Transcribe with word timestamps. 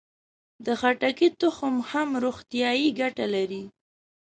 د 0.65 0.67
خټکي 0.79 1.27
تخم 1.41 1.75
هم 1.91 2.09
روغتیایي 2.23 2.89
ګټه 2.99 3.25
لري. 3.35 3.63